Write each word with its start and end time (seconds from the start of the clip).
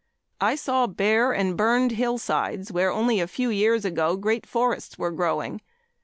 I 0.39 0.55
saw 0.55 0.87
bare 0.87 1.31
and 1.31 1.55
burned 1.55 1.91
hillsides 1.91 2.71
where 2.71 2.89
only 2.91 3.19
a 3.19 3.27
few 3.27 3.51
years 3.51 3.85
ago 3.85 4.17
great 4.17 4.47
forests 4.47 4.97
were 4.97 5.11
growing. 5.11 5.61